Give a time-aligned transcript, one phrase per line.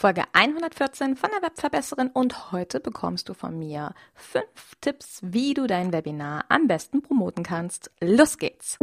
[0.00, 5.66] Folge 114 von der Webverbesserin und heute bekommst du von mir fünf Tipps, wie du
[5.66, 7.90] dein Webinar am besten promoten kannst.
[8.00, 8.78] Los geht's!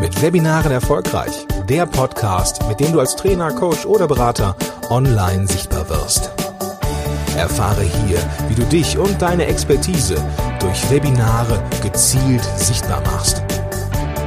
[0.00, 1.46] Mit Webinaren erfolgreich.
[1.68, 4.56] Der Podcast, mit dem du als Trainer, Coach oder Berater
[4.90, 6.32] online sichtbar wirst.
[7.36, 8.18] Erfahre hier,
[8.48, 10.16] wie du dich und deine Expertise
[10.58, 13.40] durch Webinare gezielt sichtbar machst.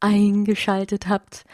[0.00, 1.44] eingeschaltet habt.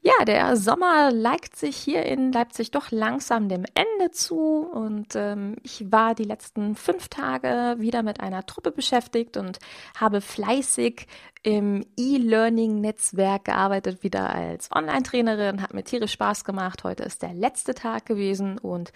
[0.00, 5.56] Ja, der Sommer neigt sich hier in Leipzig doch langsam dem Ende zu und ähm,
[5.62, 9.58] ich war die letzten fünf Tage wieder mit einer Truppe beschäftigt und
[9.98, 11.06] habe fleißig
[11.42, 16.84] im E-Learning-Netzwerk gearbeitet, wieder als Online-Trainerin, hat mir tierisch Spaß gemacht.
[16.84, 18.92] Heute ist der letzte Tag gewesen und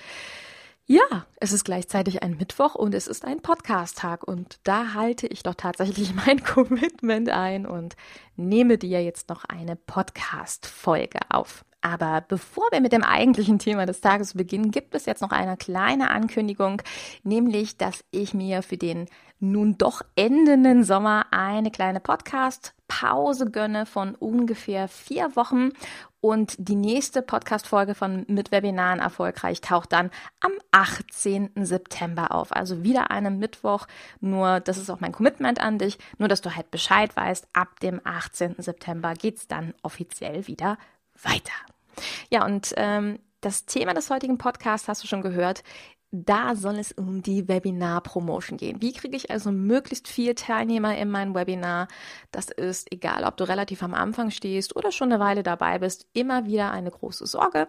[0.86, 5.42] ja, es ist gleichzeitig ein Mittwoch und es ist ein Podcast-Tag und da halte ich
[5.42, 7.97] doch tatsächlich mein Commitment ein und
[8.36, 11.64] nehme dir jetzt noch eine Podcast-Folge auf.
[11.83, 15.56] Aber bevor wir mit dem eigentlichen Thema des Tages beginnen, gibt es jetzt noch eine
[15.56, 16.80] kleine Ankündigung,
[17.24, 19.08] nämlich, dass ich mir für den
[19.41, 25.70] nun doch endenden Sommer eine kleine Podcast-Pause gönne von ungefähr vier Wochen.
[26.20, 31.50] Und die nächste Podcast-Folge von Mit Webinaren erfolgreich taucht dann am 18.
[31.56, 32.55] September auf.
[32.55, 33.89] Also wieder einem Mittwoch.
[34.20, 35.98] Nur, das ist auch mein Commitment an dich.
[36.19, 38.55] Nur, dass du halt Bescheid weißt, ab dem 18.
[38.58, 40.78] September geht's dann offiziell wieder
[41.25, 41.53] weiter.
[42.31, 45.62] Ja, und ähm, das Thema des heutigen Podcasts hast du schon gehört.
[46.14, 48.83] Da soll es um die Webinar-Promotion gehen.
[48.83, 51.89] Wie kriege ich also möglichst viel Teilnehmer in mein Webinar?
[52.31, 56.06] Das ist, egal ob du relativ am Anfang stehst oder schon eine Weile dabei bist,
[56.12, 57.67] immer wieder eine große Sorge.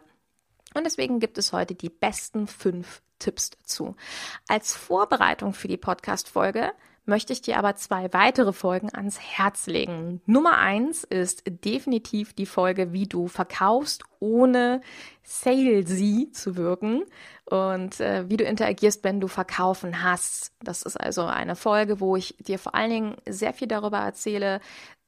[0.74, 3.96] Und deswegen gibt es heute die besten fünf Tipps dazu.
[4.50, 6.74] Als Vorbereitung für die Podcast-Folge
[7.06, 10.22] möchte ich dir aber zwei weitere Folgen ans Herz legen.
[10.26, 14.82] Nummer eins ist definitiv die Folge, wie du verkaufst, ohne
[15.24, 17.04] salesy zu wirken
[17.46, 20.54] und äh, wie du interagierst, wenn du verkaufen hast.
[20.62, 24.62] Das ist also eine Folge, wo ich dir vor allen Dingen sehr viel darüber erzähle,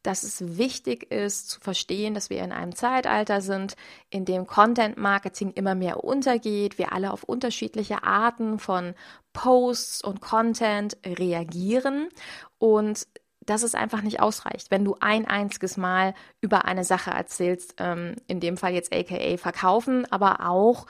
[0.06, 3.76] dass es wichtig ist zu verstehen, dass wir in einem Zeitalter sind,
[4.10, 8.94] in dem Content Marketing immer mehr untergeht, wir alle auf unterschiedliche Arten von
[9.34, 12.10] Posts und Content reagieren
[12.58, 13.08] und
[13.46, 18.16] dass es einfach nicht ausreicht, wenn du ein einziges Mal über eine Sache erzählst, ähm,
[18.28, 20.88] in dem Fall jetzt aka verkaufen, aber auch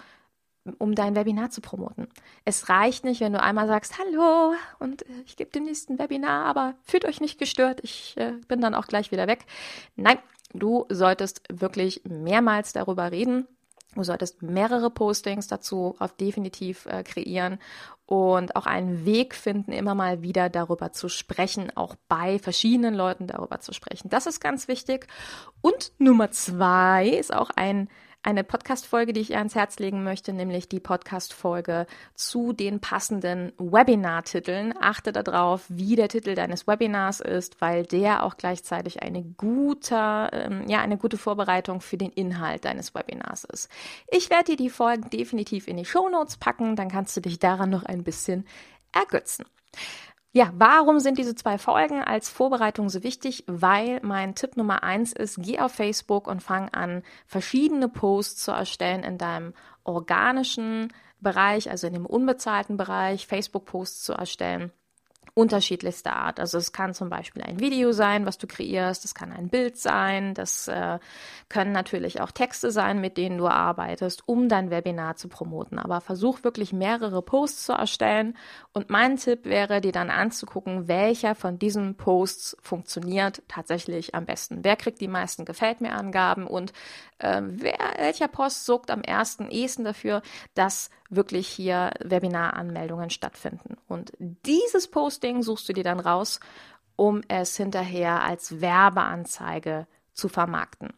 [0.80, 2.08] um dein Webinar zu promoten.
[2.44, 6.46] Es reicht nicht, wenn du einmal sagst, hallo und äh, ich gebe dem nächsten Webinar,
[6.46, 9.46] aber fühlt euch nicht gestört, ich äh, bin dann auch gleich wieder weg.
[9.96, 10.18] Nein,
[10.54, 13.48] du solltest wirklich mehrmals darüber reden.
[13.94, 17.60] Du solltest mehrere Postings dazu auf definitiv äh, kreieren
[18.06, 23.26] und auch einen Weg finden, immer mal wieder darüber zu sprechen, auch bei verschiedenen Leuten
[23.26, 24.10] darüber zu sprechen.
[24.10, 25.08] Das ist ganz wichtig.
[25.62, 27.90] Und Nummer zwei ist auch ein
[28.26, 34.74] eine Podcast-Folge, die ich ans Herz legen möchte, nämlich die Podcast-Folge zu den passenden Webinar-Titeln.
[34.80, 40.68] Achte darauf, wie der Titel deines Webinars ist, weil der auch gleichzeitig eine gute, ähm,
[40.68, 43.70] ja, eine gute Vorbereitung für den Inhalt deines Webinars ist.
[44.08, 47.38] Ich werde dir die Folgen definitiv in die Show Notes packen, dann kannst du dich
[47.38, 48.48] daran noch ein bisschen
[48.92, 49.46] ergötzen.
[50.38, 53.46] Ja, warum sind diese zwei Folgen als Vorbereitung so wichtig?
[53.48, 58.52] Weil mein Tipp Nummer eins ist, geh auf Facebook und fang an, verschiedene Posts zu
[58.52, 59.54] erstellen in deinem
[59.86, 60.92] organischen
[61.22, 64.74] Bereich, also in dem unbezahlten Bereich, Facebook-Posts zu erstellen
[65.36, 66.40] unterschiedlichster Art.
[66.40, 69.78] Also es kann zum Beispiel ein Video sein, was du kreierst, es kann ein Bild
[69.78, 70.98] sein, das äh,
[71.50, 75.78] können natürlich auch Texte sein, mit denen du arbeitest, um dein Webinar zu promoten.
[75.78, 78.38] Aber versuch wirklich mehrere Posts zu erstellen
[78.72, 84.64] und mein Tipp wäre, dir dann anzugucken, welcher von diesen Posts funktioniert tatsächlich am besten.
[84.64, 86.72] Wer kriegt die meisten Gefällt mir Angaben und
[87.20, 90.22] äh, wer, welcher Post sorgt am ersten, ehesten dafür,
[90.54, 93.78] dass wirklich hier Webinaranmeldungen stattfinden.
[93.88, 96.40] Und dieses Posting suchst du dir dann raus,
[96.96, 100.94] um es hinterher als Werbeanzeige zu vermarkten.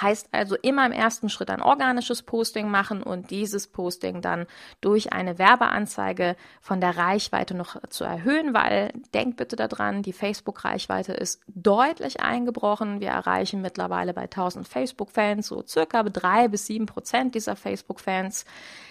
[0.00, 4.46] Heißt also immer im ersten Schritt ein organisches Posting machen und dieses Posting dann
[4.80, 11.12] durch eine Werbeanzeige von der Reichweite noch zu erhöhen, weil denkt bitte daran, die Facebook-Reichweite
[11.12, 13.00] ist deutlich eingebrochen.
[13.00, 18.44] Wir erreichen mittlerweile bei 1000 Facebook-Fans so circa drei bis sieben Prozent dieser Facebook-Fans.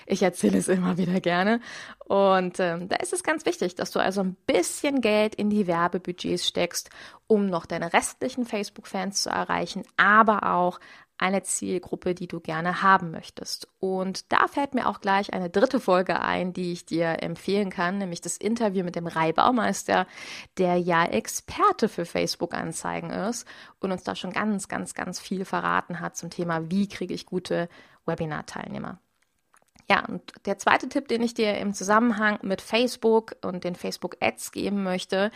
[0.06, 1.62] Ich erzähle es immer wieder gerne.
[2.06, 5.68] Und ähm, da ist es ganz wichtig, dass du also ein bisschen Geld in die
[5.68, 6.90] Werbebudgets steckst,
[7.34, 10.80] um noch deine restlichen Facebook-Fans zu erreichen, aber auch
[11.18, 13.68] eine Zielgruppe, die du gerne haben möchtest.
[13.80, 17.98] Und da fällt mir auch gleich eine dritte Folge ein, die ich dir empfehlen kann,
[17.98, 20.06] nämlich das Interview mit dem Rai Baumeister,
[20.60, 23.48] der ja Experte für Facebook-Anzeigen ist
[23.80, 27.26] und uns da schon ganz, ganz, ganz viel verraten hat zum Thema, wie kriege ich
[27.26, 27.68] gute
[28.06, 29.00] Webinar-Teilnehmer.
[29.90, 34.16] Ja, und der zweite Tipp, den ich dir im Zusammenhang mit Facebook und den Facebook
[34.22, 35.30] Ads geben möchte,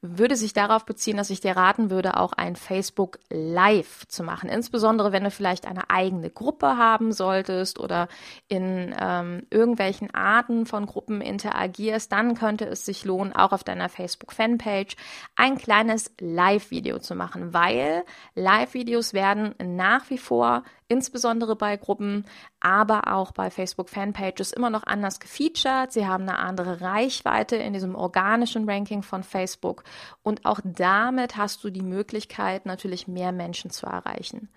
[0.00, 4.48] würde sich darauf beziehen, dass ich dir raten würde, auch ein Facebook Live zu machen.
[4.48, 8.08] Insbesondere, wenn du vielleicht eine eigene Gruppe haben solltest oder
[8.48, 13.88] in ähm, irgendwelchen Arten von Gruppen interagierst, dann könnte es sich lohnen, auch auf deiner
[13.88, 14.96] Facebook Fanpage
[15.36, 18.04] ein kleines Live-Video zu machen, weil
[18.34, 22.26] Live-Videos werden nach wie vor insbesondere bei Gruppen,
[22.60, 25.90] aber auch bei Facebook Fanpages immer noch anders gefeatured.
[25.90, 29.84] Sie haben eine andere Reichweite in diesem organischen Ranking von Facebook
[30.22, 34.50] und auch damit hast du die Möglichkeit, natürlich mehr Menschen zu erreichen.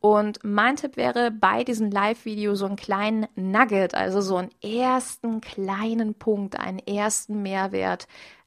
[0.00, 5.40] Und mein Tipp wäre, bei diesem Live-Video so einen kleinen Nugget, also so einen ersten
[5.40, 8.06] kleinen Punkt, einen ersten Mehrwert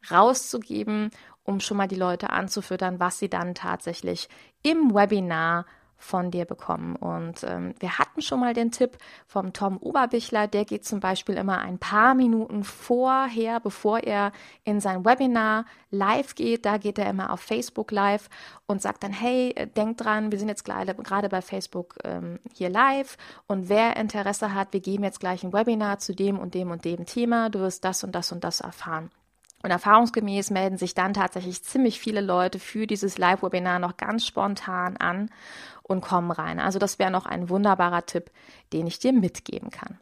[0.10, 1.12] rauszugeben,
[1.44, 4.30] um schon mal die Leute anzufüttern, was sie dann tatsächlich
[4.64, 5.66] im Webinar
[6.02, 6.96] von dir bekommen.
[6.96, 11.36] Und ähm, wir hatten schon mal den Tipp vom Tom Oberbichler, der geht zum Beispiel
[11.36, 14.32] immer ein paar Minuten vorher, bevor er
[14.64, 18.30] in sein Webinar live geht, da geht er immer auf Facebook live
[18.66, 22.70] und sagt dann, hey, äh, denk dran, wir sind jetzt gerade bei Facebook ähm, hier
[22.70, 23.18] live.
[23.48, 26.84] Und wer Interesse hat, wir geben jetzt gleich ein Webinar zu dem und dem und
[26.84, 29.12] dem Thema, du wirst das und das und das erfahren.
[29.64, 34.98] Und erfahrungsgemäß melden sich dann tatsächlich ziemlich viele Leute für dieses Live-Webinar noch ganz spontan
[34.98, 35.30] an
[35.92, 36.60] und kommen rein.
[36.60, 38.32] Also das wäre noch ein wunderbarer Tipp,
[38.74, 40.00] den ich dir mitgeben kann.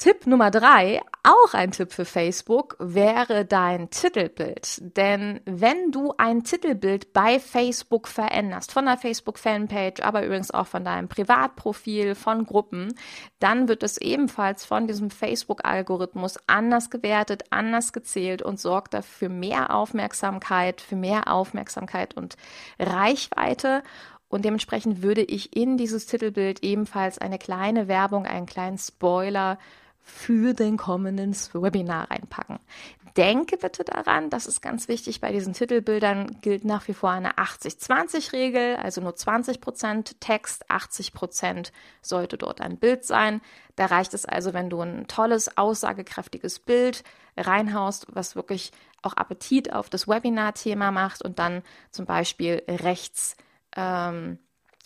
[0.00, 4.96] Tipp Nummer drei, auch ein Tipp für Facebook, wäre dein Titelbild.
[4.96, 10.86] Denn wenn du ein Titelbild bei Facebook veränderst, von der Facebook-Fanpage, aber übrigens auch von
[10.86, 12.94] deinem Privatprofil, von Gruppen,
[13.40, 19.74] dann wird es ebenfalls von diesem Facebook-Algorithmus anders gewertet, anders gezählt und sorgt dafür mehr
[19.74, 22.38] Aufmerksamkeit, für mehr Aufmerksamkeit und
[22.78, 23.82] Reichweite.
[24.30, 29.58] Und dementsprechend würde ich in dieses Titelbild ebenfalls eine kleine Werbung, einen kleinen Spoiler
[30.02, 32.58] für den kommenden Webinar reinpacken.
[33.16, 37.32] Denke bitte daran, das ist ganz wichtig, bei diesen Titelbildern gilt nach wie vor eine
[37.34, 41.72] 80-20-Regel, also nur 20% Text, 80%
[42.02, 43.40] sollte dort ein Bild sein.
[43.74, 47.02] Da reicht es also, wenn du ein tolles, aussagekräftiges Bild
[47.36, 48.70] reinhaust, was wirklich
[49.02, 53.36] auch Appetit auf das Webinar-Thema macht und dann zum Beispiel rechts
[53.76, 54.38] ähm,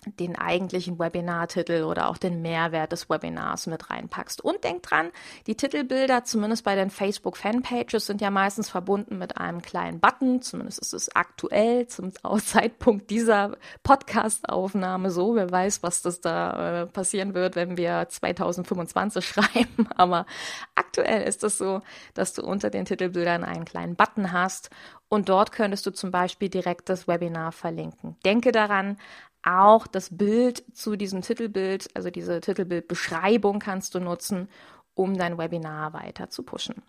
[0.07, 4.43] den eigentlichen Webinartitel oder auch den Mehrwert des Webinars mit reinpackst.
[4.43, 5.11] Und denk dran,
[5.47, 10.43] die Titelbilder, zumindest bei den Facebook Fanpages, sind ja meistens verbunden mit einem kleinen Button.
[10.43, 12.13] Zumindest ist es aktuell zum
[12.45, 15.35] Zeitpunkt dieser Podcast-Aufnahme so.
[15.35, 19.89] Wer weiß, was das da äh, passieren wird, wenn wir 2025 schreiben.
[19.97, 20.27] Aber
[20.75, 21.81] aktuell ist es so,
[22.15, 24.71] dass du unter den Titelbildern einen kleinen Button hast
[25.15, 28.17] und dort könntest du zum Beispiel direkt das Webinar verlinken.
[28.25, 28.99] Denke daran,
[29.45, 34.49] auch das Bild zu diesem Titelbild, also diese Titelbildbeschreibung kannst du nutzen,
[34.95, 36.83] um dein Webinar weiter zu pushen.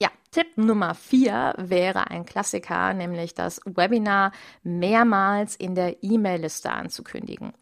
[0.00, 4.32] Ja, Tipp Nummer vier wäre ein Klassiker, nämlich das Webinar
[4.62, 7.52] mehrmals in der E-Mail-Liste anzukündigen.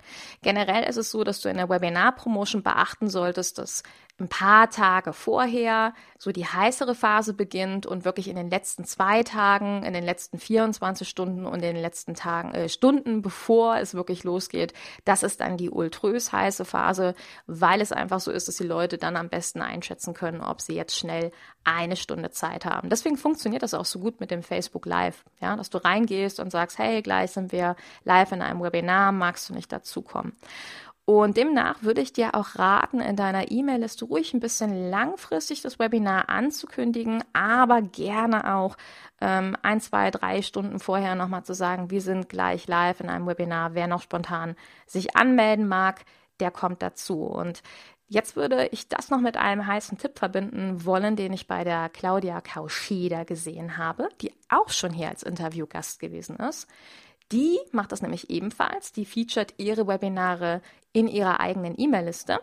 [0.42, 3.83] Generell ist es so, dass du in der Webinar-Promotion beachten solltest, dass
[4.21, 9.25] ein paar Tage vorher so die heißere Phase beginnt und wirklich in den letzten zwei
[9.25, 13.94] Tagen, in den letzten 24 Stunden und in den letzten Tagen, äh, Stunden, bevor es
[13.94, 14.73] wirklich losgeht,
[15.04, 17.14] das ist dann die ultrös heiße Phase,
[17.49, 20.76] weil es einfach so ist, dass die Leute dann am besten einschätzen können, ob sie
[20.76, 21.33] jetzt schnell
[21.64, 22.90] eine Stunde Zeit haben.
[22.90, 26.50] Deswegen funktioniert das auch so gut mit dem Facebook Live, ja, dass du reingehst und
[26.50, 30.32] sagst, hey, gleich sind wir live in einem Webinar, magst du nicht dazukommen?
[31.06, 35.78] Und demnach würde ich dir auch raten, in deiner E-Mail-Liste ruhig ein bisschen langfristig das
[35.78, 38.76] Webinar anzukündigen, aber gerne auch
[39.20, 43.26] ähm, ein, zwei, drei Stunden vorher nochmal zu sagen, wir sind gleich live in einem
[43.26, 43.75] Webinar.
[43.75, 44.56] Wer noch spontan
[44.87, 46.06] sich anmelden mag,
[46.40, 47.25] der kommt dazu.
[47.25, 47.62] Und
[48.06, 51.88] Jetzt würde ich das noch mit einem heißen Tipp verbinden wollen, den ich bei der
[51.88, 56.68] Claudia Kauscheda gesehen habe, die auch schon hier als Interviewgast gewesen ist.
[57.32, 58.92] Die macht das nämlich ebenfalls.
[58.92, 60.61] Die featuret ihre Webinare
[60.92, 62.40] in ihrer eigenen E-Mail-Liste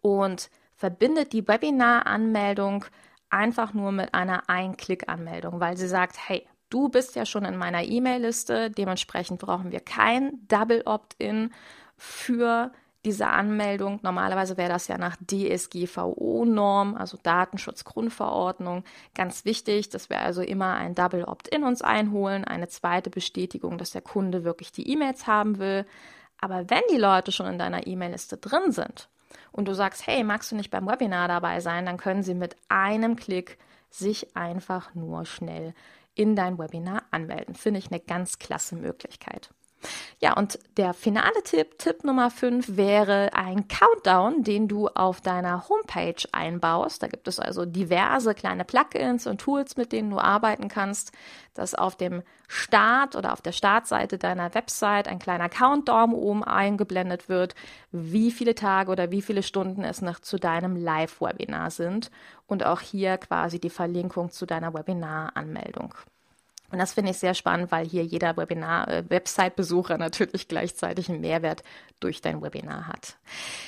[0.00, 2.84] und verbindet die Webinar-Anmeldung
[3.30, 7.84] einfach nur mit einer Ein-Klick-Anmeldung, weil sie sagt, hey, du bist ja schon in meiner
[7.84, 11.52] E-Mail-Liste, dementsprechend brauchen wir kein Double Opt-in
[11.96, 12.72] für
[13.04, 13.98] diese Anmeldung.
[14.02, 20.94] Normalerweise wäre das ja nach DSGVO-Norm, also Datenschutzgrundverordnung, ganz wichtig, dass wir also immer ein
[20.94, 25.84] Double Opt-in uns einholen, eine zweite Bestätigung, dass der Kunde wirklich die E-Mails haben will.
[26.38, 29.08] Aber wenn die Leute schon in deiner E-Mail-Liste drin sind
[29.50, 32.56] und du sagst, hey, magst du nicht beim Webinar dabei sein, dann können sie mit
[32.68, 33.58] einem Klick
[33.90, 35.74] sich einfach nur schnell
[36.14, 37.54] in dein Webinar anmelden.
[37.54, 39.50] Finde ich eine ganz klasse Möglichkeit.
[40.24, 45.68] Ja, und der finale Tipp, Tipp Nummer 5, wäre ein Countdown, den du auf deiner
[45.68, 47.02] Homepage einbaust.
[47.02, 51.10] Da gibt es also diverse kleine Plugins und Tools, mit denen du arbeiten kannst,
[51.54, 57.28] dass auf dem Start oder auf der Startseite deiner Website ein kleiner Countdown oben eingeblendet
[57.28, 57.56] wird,
[57.90, 62.12] wie viele Tage oder wie viele Stunden es noch zu deinem Live-Webinar sind
[62.46, 65.94] und auch hier quasi die Verlinkung zu deiner Webinar-Anmeldung.
[66.72, 71.62] Und das finde ich sehr spannend, weil hier jeder Webinar-Website-Besucher äh, natürlich gleichzeitig einen Mehrwert
[72.00, 73.16] durch dein Webinar hat.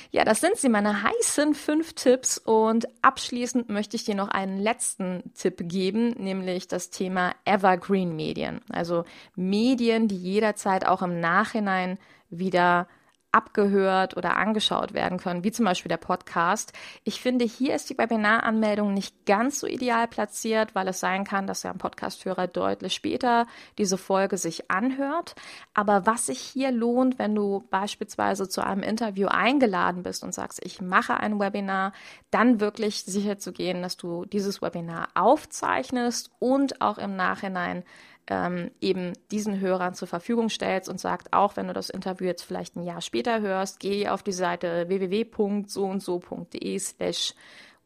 [0.09, 2.39] Ja, das sind sie, meine heißen fünf Tipps.
[2.39, 8.61] Und abschließend möchte ich dir noch einen letzten Tipp geben, nämlich das Thema Evergreen Medien.
[8.69, 11.99] Also Medien, die jederzeit auch im Nachhinein
[12.31, 12.87] wieder
[13.35, 16.71] abgehört oder angeschaut werden können, wie zum Beispiel der Podcast.
[17.03, 21.45] Ich finde, hier ist die Webinaranmeldung nicht ganz so ideal platziert, weil es sein kann,
[21.45, 23.45] dass ein Podcasthörer deutlich später
[23.77, 25.35] diese Folge sich anhört.
[25.73, 30.65] Aber was sich hier lohnt, wenn du beispielsweise zu einem Interview eingeladen bist und sagst,
[30.65, 31.91] ich mache ein Webinar,
[32.31, 37.83] dann wirklich sicher zu gehen, dass du dieses Webinar aufzeichnest und auch im Nachhinein
[38.27, 42.43] ähm, eben diesen Hörern zur Verfügung stellst und sagt, auch wenn du das Interview jetzt
[42.43, 47.33] vielleicht ein Jahr später hörst, geh auf die Seite www.soundso.de slash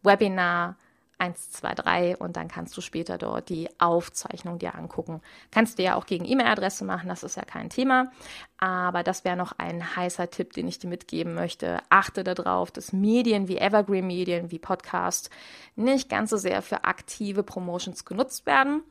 [0.02, 0.78] Webinar
[1.20, 5.22] 123 und dann kannst du später dort die Aufzeichnung dir angucken.
[5.52, 8.12] Kannst du ja auch gegen E-Mail-Adresse machen, das ist ja kein Thema.
[8.58, 11.80] Aber das wäre noch ein heißer Tipp, den ich dir mitgeben möchte.
[11.90, 15.30] Achte darauf, dass Medien wie Evergreen Medien, wie Podcast
[15.76, 18.84] nicht ganz so sehr für aktive Promotions genutzt werden,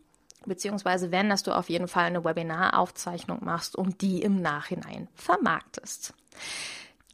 [0.47, 6.14] beziehungsweise wenn, dass du auf jeden Fall eine Webinaraufzeichnung machst und die im Nachhinein vermarktest.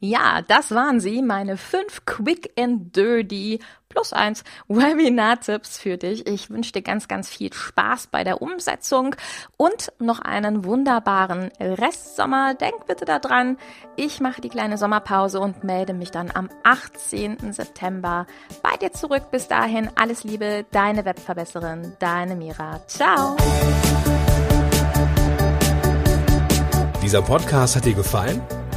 [0.07, 3.59] Ja, das waren sie, meine fünf Quick and Dirty
[3.89, 6.27] plus eins Webinar-Tipps für dich.
[6.27, 9.15] Ich wünsche dir ganz, ganz viel Spaß bei der Umsetzung
[9.57, 12.53] und noch einen wunderbaren Restsommer.
[12.53, 13.57] Denk bitte daran,
[13.95, 17.51] ich mache die kleine Sommerpause und melde mich dann am 18.
[17.51, 18.27] September
[18.61, 19.31] bei dir zurück.
[19.31, 22.79] Bis dahin, alles Liebe, deine Webverbesserin, deine Mira.
[22.85, 23.37] Ciao!
[27.01, 28.43] Dieser Podcast hat dir gefallen?